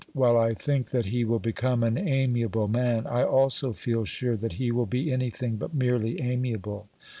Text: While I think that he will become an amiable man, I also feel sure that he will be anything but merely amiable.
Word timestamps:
While 0.13 0.35
I 0.35 0.55
think 0.55 0.89
that 0.89 1.05
he 1.05 1.23
will 1.23 1.37
become 1.37 1.83
an 1.83 1.95
amiable 1.95 2.67
man, 2.67 3.05
I 3.05 3.21
also 3.23 3.71
feel 3.71 4.03
sure 4.03 4.35
that 4.35 4.53
he 4.53 4.71
will 4.71 4.87
be 4.87 5.11
anything 5.11 5.57
but 5.57 5.75
merely 5.75 6.19
amiable. 6.19 6.87